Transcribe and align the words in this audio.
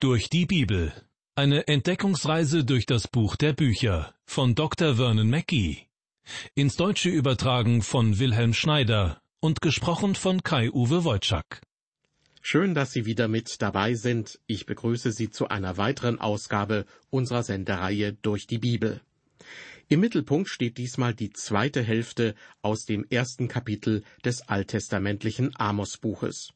Durch 0.00 0.30
die 0.30 0.46
Bibel. 0.46 0.92
Eine 1.34 1.66
Entdeckungsreise 1.66 2.64
durch 2.64 2.86
das 2.86 3.08
Buch 3.08 3.34
der 3.34 3.52
Bücher 3.52 4.14
von 4.26 4.54
Dr. 4.54 4.94
Vernon 4.94 5.28
Mackey. 5.28 5.88
Ins 6.54 6.76
Deutsche 6.76 7.08
übertragen 7.08 7.82
von 7.82 8.20
Wilhelm 8.20 8.54
Schneider 8.54 9.20
und 9.40 9.60
gesprochen 9.60 10.14
von 10.14 10.44
Kai-Uwe 10.44 11.02
Wojczak. 11.02 11.62
Schön, 12.42 12.76
dass 12.76 12.92
Sie 12.92 13.06
wieder 13.06 13.26
mit 13.26 13.60
dabei 13.60 13.94
sind. 13.94 14.38
Ich 14.46 14.66
begrüße 14.66 15.10
Sie 15.10 15.30
zu 15.30 15.48
einer 15.48 15.78
weiteren 15.78 16.20
Ausgabe 16.20 16.86
unserer 17.10 17.42
Sendereihe 17.42 18.12
durch 18.12 18.46
die 18.46 18.58
Bibel. 18.58 19.00
Im 19.88 19.98
Mittelpunkt 19.98 20.48
steht 20.48 20.78
diesmal 20.78 21.12
die 21.12 21.30
zweite 21.30 21.82
Hälfte 21.82 22.36
aus 22.62 22.84
dem 22.84 23.04
ersten 23.10 23.48
Kapitel 23.48 24.04
des 24.24 24.48
alttestamentlichen 24.48 25.56
Amos-Buches. 25.56 26.52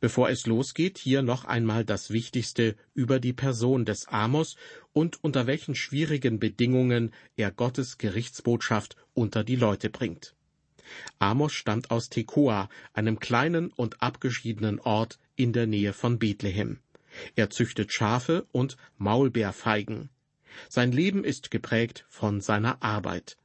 Bevor 0.00 0.30
es 0.30 0.46
losgeht, 0.46 0.98
hier 0.98 1.22
noch 1.22 1.44
einmal 1.44 1.84
das 1.84 2.10
Wichtigste 2.10 2.76
über 2.94 3.20
die 3.20 3.32
Person 3.32 3.84
des 3.84 4.08
Amos 4.08 4.56
und 4.92 5.22
unter 5.22 5.46
welchen 5.46 5.74
schwierigen 5.74 6.38
Bedingungen 6.38 7.12
er 7.36 7.50
Gottes 7.50 7.98
Gerichtsbotschaft 7.98 8.96
unter 9.14 9.44
die 9.44 9.56
Leute 9.56 9.90
bringt. 9.90 10.34
Amos 11.18 11.52
stammt 11.52 11.90
aus 11.90 12.08
Tekoa, 12.08 12.68
einem 12.92 13.20
kleinen 13.20 13.70
und 13.70 14.02
abgeschiedenen 14.02 14.80
Ort 14.80 15.18
in 15.36 15.52
der 15.52 15.66
Nähe 15.66 15.92
von 15.92 16.18
Bethlehem. 16.18 16.78
Er 17.36 17.50
züchtet 17.50 17.92
Schafe 17.92 18.46
und 18.52 18.76
Maulbeerfeigen. 18.98 20.10
Sein 20.68 20.92
Leben 20.92 21.24
ist 21.24 21.50
geprägt 21.50 22.06
von 22.08 22.40
seiner 22.40 22.82
Arbeit. 22.82 23.36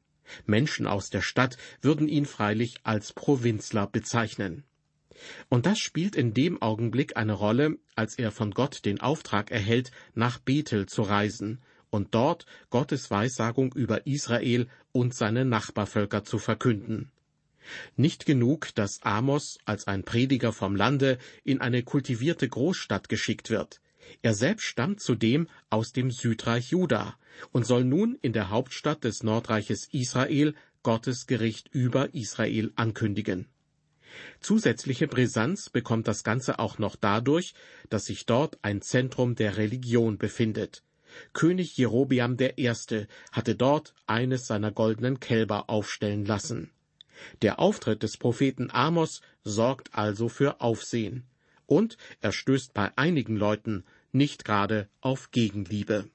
Menschen 0.46 0.88
aus 0.88 1.10
der 1.10 1.22
Stadt 1.22 1.58
würden 1.82 2.08
ihn 2.08 2.26
freilich 2.26 2.78
als 2.84 3.14
Provinzler 3.14 3.88
bezeichnen. 3.88 4.64
Und 5.50 5.66
das 5.66 5.80
spielt 5.80 6.16
in 6.16 6.34
dem 6.34 6.62
Augenblick 6.62 7.18
eine 7.18 7.34
Rolle, 7.34 7.78
als 7.96 8.16
er 8.16 8.32
von 8.32 8.52
Gott 8.52 8.86
den 8.86 9.02
Auftrag 9.02 9.52
erhält, 9.52 9.92
nach 10.14 10.40
Bethel 10.40 10.86
zu 10.88 11.02
reisen 11.02 11.62
und 11.90 12.14
dort 12.14 12.46
Gottes 12.70 13.10
Weissagung 13.10 13.74
über 13.74 14.06
Israel 14.06 14.68
und 14.92 15.14
seine 15.14 15.46
Nachbarvölker 15.46 16.24
zu 16.24 16.40
verkünden. 16.40 17.12
Nicht 17.96 18.26
genug, 18.26 18.76
dass 18.76 19.02
Amos 19.02 19.58
als 19.66 19.88
ein 19.88 20.04
Prediger 20.04 20.54
vom 20.54 20.76
Lande 20.76 21.18
in 21.44 21.62
eine 21.62 21.84
kultivierte 21.84 22.48
Großstadt 22.48 23.10
geschickt 23.10 23.50
wird. 23.50 23.82
Er 24.22 24.36
selbst 24.36 24.66
stammt 24.66 25.00
zudem 25.00 25.48
aus 25.70 25.92
dem 25.92 26.12
Südreich 26.12 26.70
Juda 26.70 27.18
und 27.52 27.66
soll 27.66 27.84
nun 27.84 28.18
in 28.22 28.34
der 28.34 28.50
Hauptstadt 28.50 29.04
des 29.04 29.24
Nordreiches 29.24 29.88
Israel 29.92 30.54
Gottes 30.84 31.26
Gericht 31.26 31.70
über 31.72 32.14
Israel 32.14 32.72
ankündigen. 32.76 33.48
Zusätzliche 34.40 35.08
Brisanz 35.08 35.70
bekommt 35.70 36.08
das 36.08 36.24
Ganze 36.24 36.60
auch 36.60 36.78
noch 36.78 36.96
dadurch, 36.96 37.54
dass 37.90 38.06
sich 38.06 38.26
dort 38.26 38.58
ein 38.62 38.82
Zentrum 38.82 39.36
der 39.36 39.58
Religion 39.58 40.18
befindet. 40.18 40.84
König 41.34 41.78
Jerobiam 41.78 42.38
I. 42.40 42.74
hatte 43.32 43.56
dort 43.56 43.94
eines 44.06 44.48
seiner 44.48 44.72
goldenen 44.72 45.20
Kälber 45.20 45.70
aufstellen 45.70 46.26
lassen. 46.26 46.72
Der 47.42 47.60
Auftritt 47.60 48.04
des 48.04 48.18
Propheten 48.18 48.70
Amos 48.72 49.22
sorgt 49.44 49.96
also 49.96 50.28
für 50.30 50.62
Aufsehen. 50.62 51.26
Und 51.66 51.98
er 52.22 52.32
stößt 52.32 52.74
bei 52.74 52.92
einigen 52.98 53.38
Leuten 53.38 53.86
nicht 54.12 54.46
gerade 54.46 54.90
auf 55.02 55.32
Gegenliebe. 55.32 56.10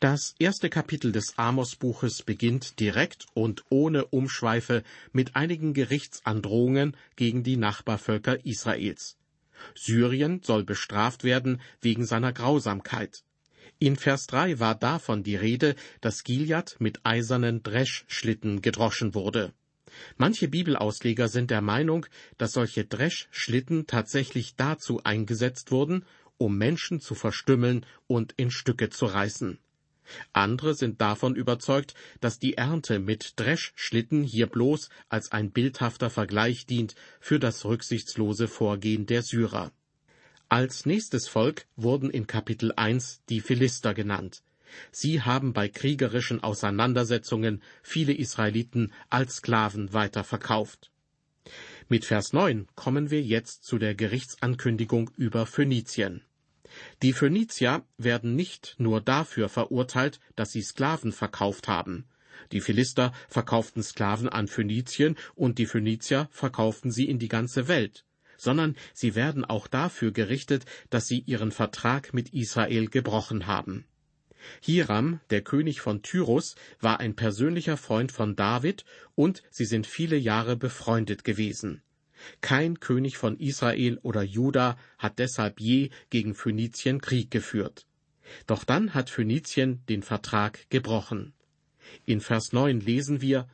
Das 0.00 0.36
erste 0.38 0.70
Kapitel 0.70 1.10
des 1.10 1.36
Amos-Buches 1.38 2.22
beginnt 2.22 2.78
direkt 2.78 3.26
und 3.34 3.64
ohne 3.68 4.04
Umschweife 4.06 4.84
mit 5.10 5.34
einigen 5.34 5.74
Gerichtsandrohungen 5.74 6.96
gegen 7.16 7.42
die 7.42 7.56
Nachbarvölker 7.56 8.46
Israels. 8.46 9.16
Syrien 9.74 10.40
soll 10.44 10.62
bestraft 10.62 11.24
werden 11.24 11.60
wegen 11.80 12.06
seiner 12.06 12.32
Grausamkeit. 12.32 13.24
In 13.80 13.96
Vers 13.96 14.28
3 14.28 14.60
war 14.60 14.76
davon 14.76 15.24
die 15.24 15.34
Rede, 15.34 15.74
dass 16.00 16.22
Gilead 16.22 16.76
mit 16.78 17.04
eisernen 17.04 17.64
Dreschschlitten 17.64 18.62
gedroschen 18.62 19.16
wurde. 19.16 19.52
Manche 20.16 20.46
Bibelausleger 20.46 21.26
sind 21.26 21.50
der 21.50 21.60
Meinung, 21.60 22.06
dass 22.36 22.52
solche 22.52 22.84
Dreschschlitten 22.84 23.88
tatsächlich 23.88 24.54
dazu 24.54 25.02
eingesetzt 25.02 25.72
wurden, 25.72 26.04
um 26.36 26.56
Menschen 26.56 27.00
zu 27.00 27.16
verstümmeln 27.16 27.84
und 28.06 28.32
in 28.36 28.52
Stücke 28.52 28.90
zu 28.90 29.06
reißen. 29.06 29.58
Andere 30.32 30.74
sind 30.74 31.00
davon 31.00 31.34
überzeugt, 31.34 31.94
dass 32.20 32.38
die 32.38 32.56
Ernte 32.56 32.98
mit 32.98 33.34
Dreschschlitten 33.36 34.22
hier 34.22 34.46
bloß 34.46 34.88
als 35.08 35.32
ein 35.32 35.50
bildhafter 35.50 36.10
Vergleich 36.10 36.66
dient 36.66 36.94
für 37.20 37.38
das 37.38 37.64
rücksichtslose 37.64 38.48
Vorgehen 38.48 39.06
der 39.06 39.22
Syrer. 39.22 39.72
Als 40.48 40.86
nächstes 40.86 41.28
Volk 41.28 41.66
wurden 41.76 42.10
in 42.10 42.26
Kapitel 42.26 42.72
1 42.74 43.22
die 43.28 43.40
Philister 43.40 43.92
genannt. 43.92 44.42
Sie 44.90 45.22
haben 45.22 45.52
bei 45.52 45.68
kriegerischen 45.68 46.42
Auseinandersetzungen 46.42 47.62
viele 47.82 48.14
Israeliten 48.14 48.92
als 49.10 49.36
Sklaven 49.36 49.92
weiterverkauft. 49.92 50.90
Mit 51.88 52.04
Vers 52.04 52.32
9 52.32 52.66
kommen 52.74 53.10
wir 53.10 53.22
jetzt 53.22 53.64
zu 53.64 53.78
der 53.78 53.94
Gerichtsankündigung 53.94 55.10
über 55.16 55.46
Phönizien. 55.46 56.22
Die 57.02 57.12
Phönizier 57.12 57.84
werden 57.96 58.34
nicht 58.36 58.74
nur 58.78 59.00
dafür 59.00 59.48
verurteilt, 59.48 60.20
dass 60.36 60.52
sie 60.52 60.62
Sklaven 60.62 61.12
verkauft 61.12 61.68
haben. 61.68 62.06
Die 62.52 62.60
Philister 62.60 63.12
verkauften 63.28 63.82
Sklaven 63.82 64.28
an 64.28 64.48
Phönizien 64.48 65.16
und 65.34 65.58
die 65.58 65.66
Phönizier 65.66 66.28
verkauften 66.30 66.90
sie 66.90 67.08
in 67.08 67.18
die 67.18 67.28
ganze 67.28 67.68
Welt, 67.68 68.04
sondern 68.36 68.76
sie 68.94 69.14
werden 69.14 69.44
auch 69.44 69.66
dafür 69.66 70.12
gerichtet, 70.12 70.64
dass 70.90 71.06
sie 71.06 71.20
ihren 71.20 71.52
Vertrag 71.52 72.14
mit 72.14 72.32
Israel 72.32 72.88
gebrochen 72.88 73.46
haben. 73.46 73.84
Hiram, 74.62 75.20
der 75.30 75.42
König 75.42 75.80
von 75.80 76.02
Tyrus, 76.02 76.54
war 76.80 77.00
ein 77.00 77.16
persönlicher 77.16 77.76
Freund 77.76 78.12
von 78.12 78.36
David 78.36 78.84
und 79.14 79.42
sie 79.50 79.64
sind 79.64 79.86
viele 79.86 80.16
Jahre 80.16 80.56
befreundet 80.56 81.24
gewesen. 81.24 81.82
Kein 82.40 82.80
König 82.80 83.16
von 83.16 83.38
Israel 83.38 83.98
oder 84.02 84.22
Juda 84.22 84.76
hat 84.98 85.18
deshalb 85.18 85.60
je 85.60 85.90
gegen 86.10 86.34
Phönizien 86.34 87.00
Krieg 87.00 87.30
geführt. 87.30 87.86
Doch 88.46 88.64
dann 88.64 88.94
hat 88.94 89.10
Phönizien 89.10 89.82
den 89.88 90.02
Vertrag 90.02 90.68
gebrochen. 90.70 91.32
In 92.04 92.20
Vers 92.20 92.52
9 92.52 92.80
lesen 92.80 93.20
wir, 93.20 93.48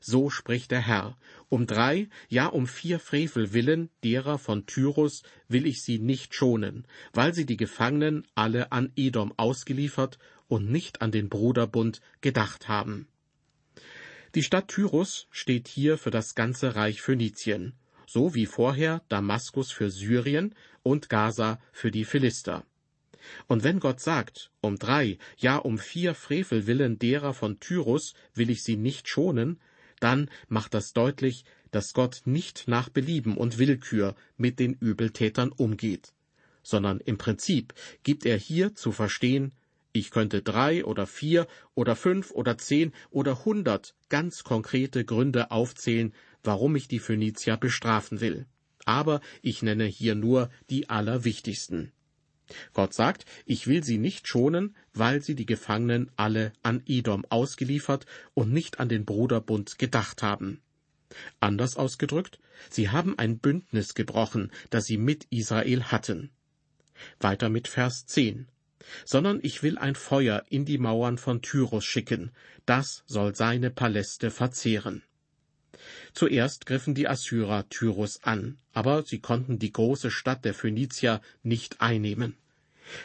so 0.00 0.30
spricht 0.30 0.70
der 0.70 0.80
Herr, 0.80 1.16
um 1.48 1.66
drei, 1.66 2.08
ja 2.28 2.46
um 2.46 2.66
vier 2.66 2.98
Frevel 2.98 3.52
willen 3.52 3.90
derer 4.02 4.38
von 4.38 4.64
Tyrus 4.64 5.22
will 5.48 5.66
ich 5.66 5.82
sie 5.82 5.98
nicht 5.98 6.34
schonen, 6.34 6.86
weil 7.12 7.34
sie 7.34 7.44
die 7.44 7.58
Gefangenen 7.58 8.26
alle 8.34 8.72
an 8.72 8.92
Edom 8.96 9.34
ausgeliefert 9.36 10.18
und 10.48 10.70
nicht 10.70 11.02
an 11.02 11.12
den 11.12 11.28
Bruderbund 11.28 12.00
gedacht 12.22 12.68
haben. 12.68 13.08
Die 14.34 14.42
Stadt 14.42 14.68
Tyrus 14.68 15.26
steht 15.30 15.68
hier 15.68 15.98
für 15.98 16.10
das 16.10 16.34
ganze 16.34 16.76
Reich 16.76 17.02
Phönizien 17.02 17.74
so 18.12 18.34
wie 18.34 18.46
vorher 18.46 19.02
Damaskus 19.08 19.70
für 19.70 19.88
Syrien 19.88 20.56
und 20.82 21.08
Gaza 21.08 21.60
für 21.70 21.92
die 21.92 22.04
Philister. 22.04 22.64
Und 23.46 23.62
wenn 23.62 23.78
Gott 23.78 24.00
sagt, 24.00 24.50
um 24.60 24.78
drei, 24.80 25.18
ja 25.36 25.58
um 25.58 25.78
vier 25.78 26.16
Frevel 26.16 26.66
willen 26.66 26.98
derer 26.98 27.34
von 27.34 27.60
Tyrus 27.60 28.14
will 28.34 28.50
ich 28.50 28.64
sie 28.64 28.76
nicht 28.76 29.08
schonen, 29.08 29.60
dann 30.00 30.28
macht 30.48 30.74
das 30.74 30.92
deutlich, 30.92 31.44
dass 31.70 31.92
Gott 31.92 32.22
nicht 32.24 32.66
nach 32.66 32.88
Belieben 32.88 33.36
und 33.36 33.58
Willkür 33.58 34.16
mit 34.36 34.58
den 34.58 34.74
Übeltätern 34.74 35.52
umgeht, 35.52 36.12
sondern 36.64 36.98
im 36.98 37.16
Prinzip 37.16 37.74
gibt 38.02 38.26
er 38.26 38.36
hier 38.36 38.74
zu 38.74 38.90
verstehen, 38.90 39.52
ich 39.92 40.10
könnte 40.10 40.40
drei 40.40 40.84
oder 40.84 41.06
vier 41.06 41.46
oder 41.74 41.96
fünf 41.96 42.30
oder 42.30 42.58
zehn 42.58 42.92
oder 43.10 43.44
hundert 43.44 43.94
ganz 44.08 44.44
konkrete 44.44 45.04
Gründe 45.04 45.50
aufzählen, 45.50 46.12
warum 46.42 46.76
ich 46.76 46.88
die 46.88 46.98
Phönizier 46.98 47.56
bestrafen 47.56 48.20
will. 48.20 48.46
Aber 48.84 49.20
ich 49.42 49.62
nenne 49.62 49.84
hier 49.84 50.14
nur 50.14 50.50
die 50.70 50.88
allerwichtigsten. 50.88 51.92
Gott 52.72 52.94
sagt, 52.94 53.26
ich 53.46 53.66
will 53.66 53.84
sie 53.84 53.98
nicht 53.98 54.26
schonen, 54.26 54.74
weil 54.92 55.22
sie 55.22 55.34
die 55.34 55.46
Gefangenen 55.46 56.10
alle 56.16 56.52
an 56.62 56.82
Edom 56.86 57.24
ausgeliefert 57.28 58.06
und 58.34 58.52
nicht 58.52 58.80
an 58.80 58.88
den 58.88 59.04
Bruderbund 59.04 59.78
gedacht 59.78 60.22
haben. 60.22 60.60
Anders 61.40 61.76
ausgedrückt, 61.76 62.38
sie 62.68 62.90
haben 62.90 63.18
ein 63.18 63.38
Bündnis 63.38 63.94
gebrochen, 63.94 64.50
das 64.70 64.84
sie 64.84 64.96
mit 64.96 65.26
Israel 65.30 65.84
hatten. 65.84 66.30
Weiter 67.18 67.48
mit 67.48 67.68
Vers 67.68 68.06
10. 68.06 68.48
Sondern 69.04 69.40
ich 69.42 69.62
will 69.62 69.78
ein 69.78 69.94
Feuer 69.94 70.44
in 70.48 70.64
die 70.64 70.78
Mauern 70.78 71.18
von 71.18 71.42
Tyrus 71.42 71.84
schicken, 71.84 72.32
das 72.66 73.02
soll 73.06 73.34
seine 73.34 73.70
Paläste 73.70 74.30
verzehren. 74.30 75.02
Zuerst 76.12 76.66
griffen 76.66 76.94
die 76.94 77.08
Assyrer 77.08 77.68
Tyrus 77.68 78.22
an, 78.22 78.58
aber 78.72 79.02
sie 79.02 79.20
konnten 79.20 79.58
die 79.58 79.72
große 79.72 80.10
Stadt 80.10 80.44
der 80.44 80.54
Phönizier 80.54 81.20
nicht 81.42 81.80
einnehmen. 81.80 82.36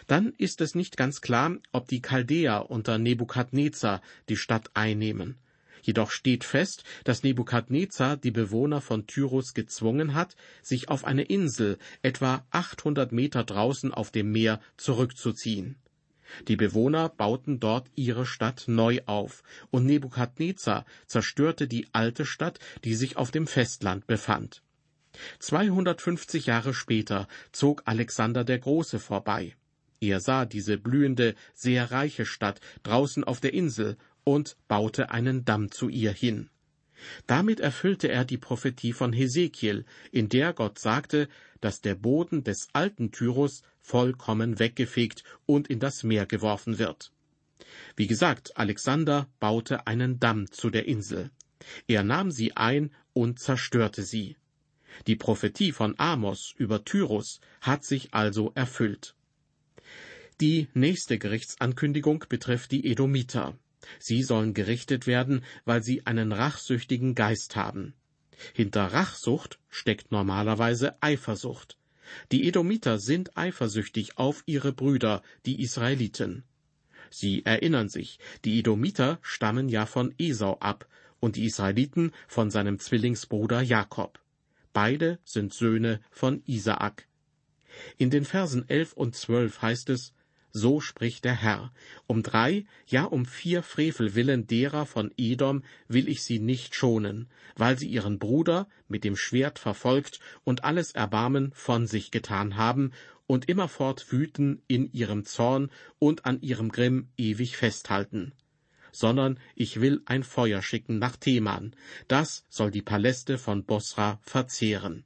Dann 0.08 0.34
ist 0.38 0.62
es 0.62 0.76
nicht 0.76 0.98
ganz 0.98 1.22
klar, 1.22 1.56
ob 1.72 1.88
die 1.88 2.02
Chaldäer 2.02 2.70
unter 2.70 2.98
Nebukadnezar 2.98 4.02
die 4.30 4.38
Stadt 4.38 4.72
einnehmen. 4.74 5.38
Jedoch 5.84 6.10
steht 6.10 6.44
fest, 6.44 6.84
dass 7.04 7.22
Nebukadnezar 7.22 8.18
die 8.18 8.32
Bewohner 8.32 8.82
von 8.82 9.06
Tyrus 9.06 9.54
gezwungen 9.54 10.16
hat, 10.16 10.36
sich 10.64 10.90
auf 10.90 11.06
eine 11.06 11.22
Insel 11.22 11.78
etwa 12.02 12.44
800 12.50 13.12
Meter 13.12 13.44
draußen 13.44 13.94
auf 13.94 14.10
dem 14.10 14.32
Meer 14.32 14.60
zurückzuziehen. 14.78 15.76
Die 16.48 16.56
Bewohner 16.56 17.10
bauten 17.10 17.60
dort 17.60 17.90
ihre 17.96 18.26
Stadt 18.26 18.66
neu 18.68 19.00
auf, 19.06 19.44
und 19.72 19.86
Nebukadnezar 19.86 20.86
zerstörte 21.08 21.68
die 21.68 21.88
alte 21.94 22.26
Stadt, 22.26 22.60
die 22.84 22.96
sich 22.96 23.18
auf 23.18 23.32
dem 23.32 23.48
Festland 23.48 24.08
befand. 24.08 24.62
250 25.40 26.46
Jahre 26.48 26.74
später 26.74 27.28
zog 27.52 27.84
Alexander 27.86 28.44
der 28.44 28.60
Große 28.60 29.00
vorbei. 29.00 29.56
Er 30.02 30.20
sah 30.20 30.46
diese 30.46 30.78
blühende, 30.78 31.36
sehr 31.54 31.92
reiche 31.92 32.26
Stadt 32.26 32.60
draußen 32.84 33.24
auf 33.24 33.40
der 33.40 33.54
Insel 33.54 33.98
und 34.24 34.58
baute 34.68 35.12
einen 35.12 35.46
Damm 35.46 35.72
zu 35.72 35.90
ihr 35.90 36.12
hin. 36.12 36.50
Damit 37.28 37.60
erfüllte 37.60 38.08
er 38.08 38.26
die 38.26 38.38
Prophetie 38.38 38.94
von 38.94 39.14
Hesekiel, 39.14 39.86
in 40.12 40.30
der 40.30 40.54
Gott 40.54 40.80
sagte, 40.80 41.28
dass 41.62 41.82
der 41.82 41.96
Boden 41.96 42.44
des 42.44 42.70
alten 42.74 43.12
Tyrus 43.12 43.64
vollkommen 43.86 44.58
weggefegt 44.58 45.24
und 45.46 45.68
in 45.68 45.80
das 45.80 46.04
Meer 46.04 46.26
geworfen 46.26 46.80
wird. 46.80 47.12
Wie 47.96 48.08
gesagt, 48.08 48.58
Alexander 48.58 49.28
baute 49.40 49.86
einen 49.86 50.20
Damm 50.20 50.52
zu 50.52 50.70
der 50.72 50.88
Insel. 50.88 51.30
Er 51.88 52.04
nahm 52.04 52.32
sie 52.32 52.56
ein 52.58 52.92
und 53.14 53.40
zerstörte 53.40 54.02
sie. 54.04 54.38
Die 55.08 55.16
Prophetie 55.16 55.72
von 55.72 55.94
Amos 56.00 56.54
über 56.58 56.84
Tyrus 56.84 57.40
hat 57.62 57.86
sich 57.86 58.14
also 58.14 58.52
erfüllt. 58.56 59.16
Die 60.42 60.68
nächste 60.74 61.18
Gerichtsankündigung 61.18 62.26
betrifft 62.28 62.72
die 62.72 62.90
Edomiter. 62.90 63.58
Sie 64.00 64.24
sollen 64.24 64.54
gerichtet 64.54 65.06
werden, 65.06 65.44
weil 65.64 65.84
sie 65.84 66.06
einen 66.08 66.32
rachsüchtigen 66.32 67.14
Geist 67.14 67.56
haben. 67.56 67.94
Hinter 68.54 68.88
Rachsucht 68.88 69.60
steckt 69.70 70.12
normalerweise 70.12 71.02
Eifersucht. 71.02 71.78
Die 72.32 72.48
Edomiter 72.48 73.00
sind 73.00 73.38
eifersüchtig 73.38 74.18
auf 74.18 74.44
ihre 74.46 74.74
Brüder, 74.74 75.22
die 75.46 75.62
Israeliten. 75.62 76.44
Sie 77.10 77.46
erinnern 77.46 77.90
sich, 77.90 78.20
die 78.44 78.60
Edomiter 78.60 79.20
stammen 79.22 79.70
ja 79.70 79.86
von 79.86 80.14
Esau 80.18 80.58
ab 80.60 80.88
und 81.20 81.36
die 81.36 81.46
Israeliten 81.46 82.12
von 82.28 82.52
seinem 82.52 82.80
Zwillingsbruder 82.80 83.62
Jakob. 83.62 84.20
Beide 84.74 85.20
sind 85.24 85.54
Söhne 85.54 86.02
von 86.12 86.44
Isaak. 86.46 87.08
In 87.98 88.10
den 88.10 88.26
Versen 88.26 88.68
elf 88.70 88.94
und 88.94 89.16
zwölf 89.16 89.62
heißt 89.62 89.90
es, 89.90 90.14
so 90.56 90.80
spricht 90.80 91.26
der 91.26 91.36
Herr. 91.36 91.74
Um 92.08 92.24
drei, 92.24 92.66
ja 92.88 93.04
um 93.04 93.26
vier 93.26 93.62
Frevel 93.62 94.16
willen 94.16 94.48
derer 94.48 94.86
von 94.86 95.12
Edom 95.18 95.64
will 95.90 96.08
ich 96.08 96.24
sie 96.24 96.40
nicht 96.40 96.76
schonen, 96.76 97.28
weil 97.58 97.78
sie 97.78 97.90
ihren 97.90 98.20
Bruder 98.20 98.70
mit 98.88 99.04
dem 99.04 99.18
Schwert 99.18 99.60
verfolgt 99.60 100.22
und 100.46 100.64
alles 100.64 100.92
Erbarmen 100.92 101.52
von 101.54 101.88
sich 101.88 102.10
getan 102.10 102.56
haben 102.56 102.94
und 103.28 103.50
immerfort 103.50 104.14
wüten 104.14 104.62
in 104.68 104.92
ihrem 104.94 105.26
Zorn 105.26 105.70
und 106.00 106.26
an 106.26 106.40
ihrem 106.42 106.72
Grimm 106.72 107.10
ewig 107.18 107.58
festhalten. 107.58 108.32
Sondern 108.94 109.42
ich 109.56 109.82
will 109.82 110.04
ein 110.06 110.24
Feuer 110.24 110.62
schicken 110.62 111.00
nach 111.00 111.18
Theman, 111.18 111.76
das 112.08 112.46
soll 112.48 112.72
die 112.72 112.82
Paläste 112.82 113.38
von 113.38 113.66
Bosra 113.66 114.20
verzehren. 114.22 115.04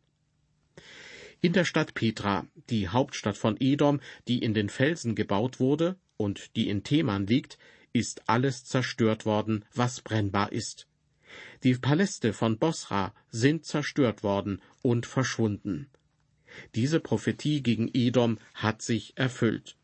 In 1.41 1.53
der 1.53 1.63
Stadt 1.63 1.93
Petra, 1.93 2.45
die 2.69 2.89
Hauptstadt 2.89 3.37
von 3.37 3.55
Edom, 3.61 4.01
die 4.27 4.39
in 4.39 4.53
den 4.53 4.67
Felsen 4.67 5.15
gebaut 5.15 5.61
wurde 5.61 5.95
und 6.17 6.57
die 6.57 6.67
in 6.67 6.83
Theman 6.83 7.27
liegt, 7.27 7.57
ist 7.93 8.27
alles 8.27 8.65
zerstört 8.65 9.25
worden, 9.25 9.63
was 9.73 10.01
brennbar 10.01 10.51
ist. 10.51 10.87
Die 11.63 11.75
Paläste 11.75 12.33
von 12.33 12.57
Bosra 12.57 13.13
sind 13.29 13.65
zerstört 13.65 14.21
worden 14.21 14.61
und 14.81 15.05
verschwunden. 15.05 15.87
Diese 16.75 16.99
Prophetie 16.99 17.63
gegen 17.63 17.89
Edom 17.93 18.37
hat 18.53 18.81
sich 18.81 19.13
erfüllt. 19.15 19.77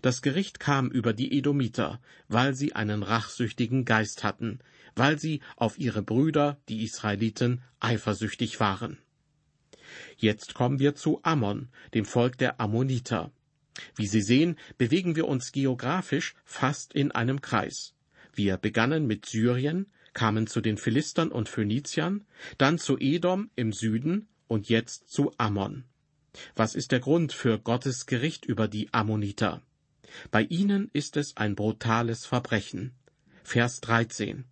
Das 0.00 0.22
Gericht 0.22 0.60
kam 0.60 0.90
über 0.90 1.12
die 1.12 1.36
Edomiter, 1.36 2.00
weil 2.28 2.54
sie 2.54 2.74
einen 2.74 3.02
rachsüchtigen 3.02 3.84
Geist 3.84 4.24
hatten, 4.24 4.60
weil 4.96 5.18
sie 5.18 5.40
auf 5.56 5.78
ihre 5.78 6.02
Brüder, 6.02 6.58
die 6.70 6.84
Israeliten, 6.84 7.62
eifersüchtig 7.80 8.60
waren. 8.60 8.96
Jetzt 10.16 10.54
kommen 10.54 10.78
wir 10.78 10.94
zu 10.94 11.20
Ammon, 11.22 11.68
dem 11.94 12.04
Volk 12.04 12.38
der 12.38 12.60
Ammoniter. 12.60 13.32
Wie 13.96 14.06
Sie 14.06 14.22
sehen, 14.22 14.56
bewegen 14.78 15.16
wir 15.16 15.28
uns 15.28 15.52
geografisch 15.52 16.34
fast 16.44 16.92
in 16.92 17.10
einem 17.10 17.40
Kreis. 17.40 17.94
Wir 18.34 18.56
begannen 18.56 19.06
mit 19.06 19.26
Syrien, 19.26 19.86
kamen 20.12 20.46
zu 20.46 20.60
den 20.60 20.76
Philistern 20.76 21.30
und 21.30 21.48
Phöniziern, 21.48 22.26
dann 22.58 22.78
zu 22.78 22.98
Edom 22.98 23.50
im 23.56 23.72
Süden 23.72 24.28
und 24.46 24.68
jetzt 24.68 25.08
zu 25.10 25.32
Ammon. 25.38 25.84
Was 26.54 26.74
ist 26.74 26.92
der 26.92 27.00
Grund 27.00 27.32
für 27.32 27.58
Gottes 27.58 28.06
Gericht 28.06 28.44
über 28.44 28.68
die 28.68 28.92
Ammoniter? 28.92 29.62
Bei 30.30 30.42
ihnen 30.42 30.90
ist 30.92 31.16
es 31.16 31.36
ein 31.36 31.54
brutales 31.54 32.26
Verbrechen. 32.26 32.92
Vers 33.42 33.80
13. 33.80 34.44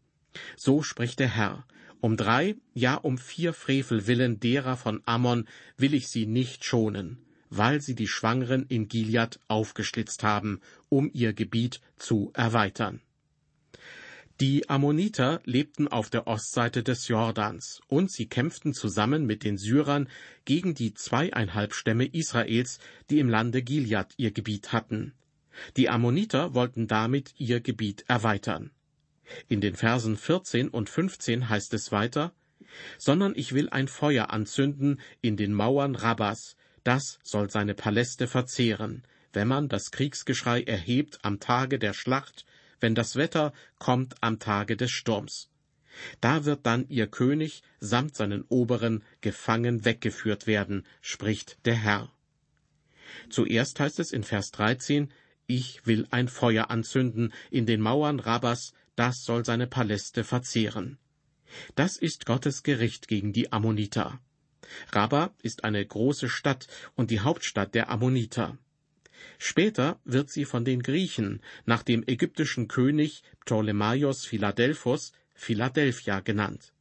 So 0.57 0.83
spricht 0.83 1.19
der 1.19 1.29
Herr, 1.29 1.67
um 2.01 2.17
drei, 2.17 2.57
ja 2.75 2.95
um 2.95 3.19
vier 3.19 3.53
Frevel 3.53 4.07
willen 4.07 4.41
derer 4.41 4.77
von 4.77 5.03
Ammon 5.07 5.47
will 5.77 5.95
ich 5.95 6.09
sie 6.09 6.27
nicht 6.27 6.65
schonen, 6.65 7.19
weil 7.49 7.81
sie 7.81 7.95
die 7.95 8.09
Schwangeren 8.09 8.65
in 8.67 8.89
Gilead 8.89 9.41
aufgeschlitzt 9.49 10.23
haben, 10.23 10.61
um 10.89 11.11
ihr 11.13 11.33
Gebiet 11.33 11.81
zu 11.97 12.31
erweitern. 12.35 13.01
Die 14.41 14.71
Ammoniter 14.71 15.43
lebten 15.45 15.87
auf 15.87 16.09
der 16.09 16.27
Ostseite 16.27 16.83
des 16.83 17.09
Jordans, 17.09 17.83
und 17.89 18.11
sie 18.11 18.27
kämpften 18.27 18.73
zusammen 18.73 19.27
mit 19.27 19.45
den 19.45 19.59
Syrern 19.59 20.09
gegen 20.47 20.73
die 20.73 20.95
zweieinhalb 20.95 21.75
Stämme 21.75 22.07
Israels, 22.07 22.79
die 23.11 23.19
im 23.19 23.29
Lande 23.29 23.63
Gilead 23.63 24.15
ihr 24.17 24.31
Gebiet 24.31 24.73
hatten. 24.73 25.13
Die 25.77 25.91
Ammoniter 25.91 26.55
wollten 26.55 26.87
damit 26.87 27.35
ihr 27.37 27.61
Gebiet 27.61 28.05
erweitern. 28.09 28.71
In 29.49 29.61
den 29.61 29.77
Versen 29.77 30.17
14 30.17 30.69
und 30.69 30.89
15 30.89 31.49
heißt 31.49 31.75
es 31.75 31.93
weiter, 31.93 32.33
sondern 32.99 33.35
ich 33.37 33.53
will 33.53 33.69
ein 33.71 33.89
Feuer 33.89 34.31
anzünden 34.31 35.01
in 35.21 35.37
den 35.37 35.53
Mauern 35.53 35.95
Rabbas, 35.95 36.57
das 36.85 37.19
soll 37.23 37.51
seine 37.51 37.75
Paläste 37.75 38.27
verzehren, 38.27 39.05
wenn 39.33 39.49
man 39.49 39.69
das 39.69 39.91
Kriegsgeschrei 39.91 40.63
erhebt 40.63 41.19
am 41.23 41.41
Tage 41.41 41.79
der 41.79 41.93
Schlacht, 41.93 42.45
wenn 42.81 42.95
das 42.95 43.17
Wetter 43.17 43.53
kommt 43.79 44.15
am 44.23 44.39
Tage 44.39 44.77
des 44.77 44.91
Sturms. 44.91 45.51
Da 46.21 46.45
wird 46.45 46.65
dann 46.65 46.89
ihr 46.89 47.07
König 47.07 47.63
samt 47.79 48.17
seinen 48.17 48.45
Oberen 48.49 49.05
gefangen 49.21 49.85
weggeführt 49.85 50.47
werden, 50.47 50.87
spricht 51.01 51.59
der 51.67 51.75
Herr. 51.75 52.13
Zuerst 53.29 53.81
heißt 53.81 53.99
es 53.99 54.13
in 54.13 54.23
Vers 54.23 54.53
13, 54.53 55.13
ich 55.47 55.85
will 55.85 56.07
ein 56.11 56.29
Feuer 56.29 56.71
anzünden 56.71 57.33
in 57.51 57.67
den 57.67 57.81
Mauern 57.81 58.21
Rabbas, 58.21 58.73
das 58.97 59.25
soll 59.25 59.45
seine 59.45 59.67
Paläste 59.67 60.25
verzehren. 60.25 60.99
Das 61.75 61.97
ist 61.97 62.27
Gottes 62.27 62.63
Gericht 62.63 63.09
gegen 63.09 63.33
die 63.33 63.53
Ammoniter. 63.53 64.21
Rabba 64.93 65.35
ist 65.43 65.65
eine 65.65 65.85
große 65.85 66.29
Stadt 66.29 66.69
und 66.95 67.11
die 67.11 67.21
Hauptstadt 67.21 67.75
der 67.75 67.91
Ammoniter. 67.91 68.59
Später 69.39 69.99
wird 70.05 70.31
sie 70.31 70.45
von 70.45 70.65
den 70.65 70.83
Griechen 70.83 71.41
nach 71.67 71.83
dem 71.83 72.05
ägyptischen 72.07 72.69
König 72.69 73.23
Ptolemaios 73.45 74.25
Philadelphos 74.25 75.13
Philadelphia 75.35 76.21
genannt. 76.21 76.73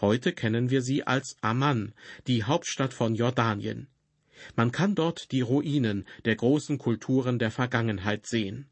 Heute 0.00 0.32
kennen 0.32 0.70
wir 0.70 0.82
sie 0.82 1.06
als 1.06 1.36
Amman, 1.40 1.94
die 2.26 2.44
Hauptstadt 2.44 2.92
von 2.92 3.14
Jordanien. 3.14 3.88
Man 4.54 4.72
kann 4.72 4.94
dort 4.94 5.32
die 5.32 5.40
Ruinen 5.40 6.06
der 6.24 6.36
großen 6.36 6.78
Kulturen 6.78 7.38
der 7.38 7.50
Vergangenheit 7.50 8.26
sehen. 8.26 8.68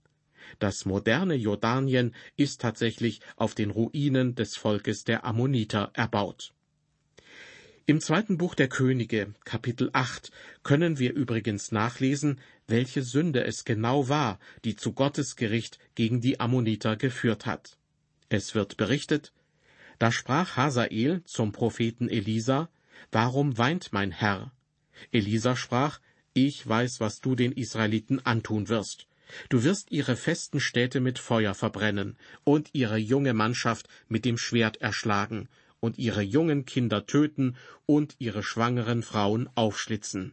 Das 0.59 0.85
moderne 0.85 1.35
Jordanien 1.35 2.15
ist 2.37 2.61
tatsächlich 2.61 3.21
auf 3.37 3.55
den 3.55 3.71
Ruinen 3.71 4.35
des 4.35 4.57
Volkes 4.57 5.05
der 5.05 5.25
Ammoniter 5.25 5.91
erbaut. 5.95 6.53
Im 7.87 8.01
zweiten 8.01 8.39
Buch 8.39 8.55
der 8.55 8.69
Könige, 8.69 9.35
Kapitel 9.45 9.91
8, 9.93 10.31
können 10.63 10.99
wir 10.99 11.13
übrigens 11.13 11.71
nachlesen, 11.71 12.41
welche 12.67 13.03
Sünde 13.03 13.45
es 13.45 13.67
genau 13.67 14.09
war, 14.09 14.39
die 14.65 14.75
zu 14.75 14.95
Gottes 14.95 15.37
Gericht 15.37 15.79
gegen 15.95 16.23
die 16.23 16.41
Ammoniter 16.41 16.97
geführt 16.97 17.45
hat. 17.45 17.77
Es 18.31 18.55
wird 18.55 18.79
berichtet, 18.79 19.35
da 19.99 20.11
sprach 20.11 20.57
Hazael 20.57 21.23
zum 21.25 21.53
Propheten 21.53 22.09
Elisa, 22.09 22.71
Warum 23.13 23.59
weint 23.59 23.93
mein 23.93 24.11
Herr? 24.11 24.53
Elisa 25.13 25.55
sprach, 25.55 26.01
Ich 26.33 26.67
weiß, 26.67 27.01
was 27.01 27.21
du 27.21 27.35
den 27.35 27.53
Israeliten 27.53 28.25
antun 28.25 28.69
wirst. 28.69 29.07
Du 29.49 29.65
wirst 29.65 29.91
ihre 29.91 30.17
festen 30.17 30.61
Städte 30.61 31.01
mit 31.01 31.19
Feuer 31.19 31.55
verbrennen 31.55 32.17
und 32.45 32.71
ihre 32.73 32.97
junge 32.97 33.35
Mannschaft 33.35 33.89
mit 34.09 34.25
dem 34.25 34.39
Schwert 34.39 34.79
erschlagen 34.79 35.49
und 35.81 35.99
ihre 35.99 36.23
jungen 36.23 36.65
Kinder 36.65 37.07
töten 37.07 37.57
und 37.87 38.17
ihre 38.19 38.43
schwangeren 38.43 39.03
Frauen 39.03 39.49
aufschlitzen. 39.55 40.33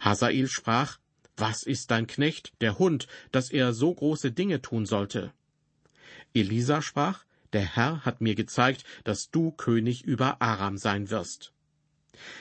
Hasael 0.00 0.48
sprach, 0.48 0.98
Was 1.36 1.62
ist 1.62 1.90
dein 1.90 2.06
Knecht, 2.06 2.52
der 2.60 2.78
Hund, 2.78 3.06
dass 3.30 3.50
er 3.50 3.72
so 3.72 3.94
große 3.94 4.32
Dinge 4.32 4.62
tun 4.62 4.86
sollte? 4.86 5.32
Elisa 6.34 6.82
sprach, 6.82 7.24
Der 7.52 7.76
Herr 7.76 8.04
hat 8.04 8.20
mir 8.20 8.34
gezeigt, 8.34 8.84
dass 9.04 9.30
du 9.30 9.52
König 9.52 10.04
über 10.04 10.40
Aram 10.42 10.78
sein 10.78 11.10
wirst. 11.10 11.52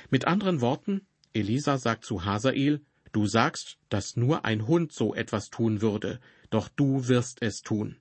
Mit 0.10 0.25
anderen 0.25 0.62
Worten, 0.62 1.05
Elisa 1.34 1.77
sagt 1.77 2.05
zu 2.05 2.25
Hazael, 2.25 2.82
du 3.15 3.27
sagst, 3.27 3.77
dass 3.89 4.17
nur 4.17 4.43
ein 4.43 4.67
Hund 4.67 4.91
so 4.91 5.15
etwas 5.15 5.50
tun 5.50 5.81
würde, 5.81 6.19
doch 6.50 6.67
du 6.67 7.07
wirst 7.07 7.41
es 7.41 7.62
tun. 7.62 7.98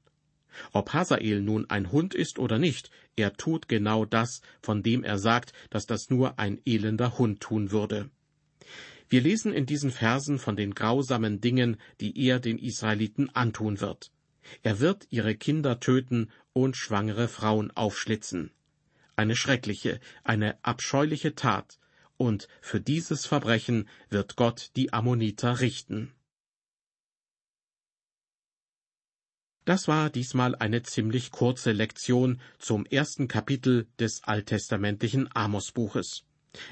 Ob 0.73 0.93
Hazael 0.93 1.41
nun 1.41 1.69
ein 1.71 1.93
Hund 1.93 2.15
ist 2.15 2.39
oder 2.39 2.59
nicht, 2.59 2.91
er 3.17 3.35
tut 3.35 3.69
genau 3.69 4.05
das, 4.05 4.41
von 4.61 4.83
dem 4.83 5.05
er 5.05 5.19
sagt, 5.19 5.53
dass 5.71 5.87
das 5.87 6.11
nur 6.11 6.39
ein 6.39 6.61
elender 6.65 7.19
Hund 7.19 7.41
tun 7.41 7.71
würde. 7.71 8.11
Wir 9.09 9.21
lesen 9.21 9.53
in 9.53 9.67
diesen 9.67 9.91
Versen 9.91 10.39
von 10.39 10.57
den 10.57 10.75
grausamen 10.75 11.41
Dingen, 11.41 11.77
die 12.01 12.19
er 12.27 12.41
den 12.41 12.59
Israeliten 12.59 13.31
antun 13.31 13.81
wird. 13.81 14.11
Er 14.63 14.81
wird 14.81 15.07
ihre 15.11 15.35
Kinder 15.37 15.81
töten 15.81 16.31
und 16.53 16.77
schwangere 16.77 17.29
Frauen 17.29 17.71
aufschlitzen. 17.71 18.51
Eine 19.17 19.37
schreckliche, 19.37 20.01
eine 20.25 20.63
abscheuliche 20.65 21.35
Tat, 21.35 21.79
und 22.25 22.49
für 22.63 22.81
dieses 22.81 23.27
Verbrechen 23.27 23.87
wird 24.09 24.35
Gott 24.35 24.71
die 24.77 24.95
Ammoniter 24.95 25.61
richten. 25.61 26.13
Das 29.67 29.89
war 29.89 30.11
diesmal 30.11 30.55
eine 30.55 30.83
ziemlich 30.83 31.31
kurze 31.31 31.73
Lektion 31.73 32.41
zum 32.59 32.87
ersten 32.87 33.29
Kapitel 33.29 33.87
des 33.99 34.25
alttestamentlichen 34.25 35.29
Amosbuches. 35.35 36.25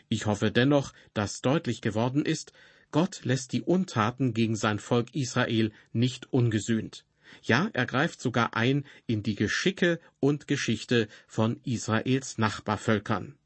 Ich 0.09 0.27
hoffe 0.27 0.51
dennoch, 0.51 0.93
dass 1.13 1.43
deutlich 1.43 1.83
geworden 1.83 2.25
ist, 2.25 2.53
Gott 2.91 3.25
lässt 3.25 3.53
die 3.53 3.63
Untaten 3.63 4.35
gegen 4.35 4.57
sein 4.57 4.79
Volk 4.79 5.15
Israel 5.15 5.73
nicht 5.93 6.33
ungesühnt. 6.33 7.05
Ja, 7.43 7.71
er 7.73 7.87
greift 7.87 8.21
sogar 8.21 8.55
ein 8.55 8.85
in 9.07 9.23
die 9.23 9.35
Geschicke 9.35 10.01
und 10.21 10.47
Geschichte 10.47 11.09
von 11.27 11.61
Israels 11.65 12.37
Nachbarvölkern. 12.37 13.39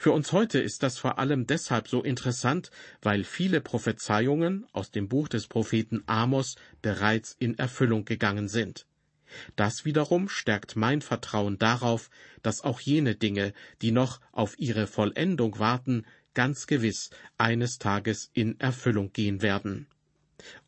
Für 0.00 0.12
uns 0.12 0.30
heute 0.30 0.60
ist 0.60 0.84
das 0.84 0.96
vor 0.96 1.18
allem 1.18 1.48
deshalb 1.48 1.88
so 1.88 2.04
interessant, 2.04 2.70
weil 3.02 3.24
viele 3.24 3.60
Prophezeiungen 3.60 4.64
aus 4.72 4.92
dem 4.92 5.08
Buch 5.08 5.26
des 5.26 5.48
Propheten 5.48 6.04
Amos 6.06 6.54
bereits 6.80 7.34
in 7.40 7.58
Erfüllung 7.58 8.04
gegangen 8.04 8.48
sind. 8.48 8.86
Das 9.56 9.84
wiederum 9.84 10.28
stärkt 10.28 10.76
mein 10.76 11.02
Vertrauen 11.02 11.58
darauf, 11.58 12.10
dass 12.42 12.62
auch 12.62 12.78
jene 12.78 13.16
Dinge, 13.16 13.52
die 13.82 13.90
noch 13.90 14.20
auf 14.30 14.56
ihre 14.60 14.86
Vollendung 14.86 15.58
warten, 15.58 16.06
ganz 16.32 16.68
gewiss 16.68 17.10
eines 17.36 17.78
Tages 17.78 18.30
in 18.32 18.58
Erfüllung 18.60 19.12
gehen 19.12 19.42
werden. 19.42 19.88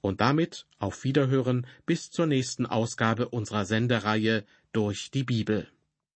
Und 0.01 0.21
damit 0.21 0.67
auf 0.81 1.05
Wiederhören 1.05 1.69
bis 1.87 2.11
zur 2.11 2.27
nächsten 2.27 2.67
Ausgabe 2.67 3.29
unserer 3.29 3.65
Sendereihe 3.65 4.45
durch 4.73 5.13
die 5.13 5.23
Bibel. 5.23 5.69